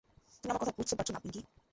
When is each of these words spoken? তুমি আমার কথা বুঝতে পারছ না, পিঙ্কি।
তুমি 0.33 0.49
আমার 0.49 0.61
কথা 0.61 0.73
বুঝতে 0.77 0.95
পারছ 0.95 1.09
না, 1.11 1.19
পিঙ্কি। 1.19 1.41